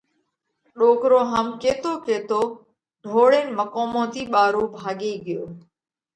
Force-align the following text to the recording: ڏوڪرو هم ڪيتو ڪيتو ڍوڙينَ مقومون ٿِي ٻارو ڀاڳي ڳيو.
ڏوڪرو 0.77 1.21
هم 1.31 1.47
ڪيتو 1.61 1.91
ڪيتو 2.05 2.39
ڍوڙينَ 3.11 3.47
مقومون 3.59 4.05
ٿِي 4.13 4.23
ٻارو 4.33 4.63
ڀاڳي 4.77 5.11
ڳيو. 5.25 5.43